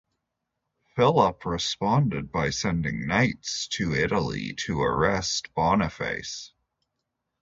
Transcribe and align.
Philip 0.95 1.45
responded 1.45 2.31
by 2.31 2.49
sending 2.49 3.05
knights 3.05 3.67
to 3.73 3.93
Italy 3.93 4.53
to 4.65 4.81
arrest 4.81 5.53
Boniface. 5.53 6.53